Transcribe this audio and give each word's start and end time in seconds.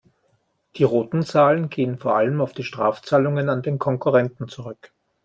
Die 0.77 0.83
roten 0.83 1.21
Zahlen 1.21 1.69
gehen 1.69 1.99
vor 1.99 2.15
allem 2.15 2.41
auf 2.41 2.53
die 2.53 2.63
Strafzahlungen 2.63 3.49
an 3.49 3.61
den 3.61 3.77
Konkurrenten 3.77 4.47
zurück. 4.47 4.91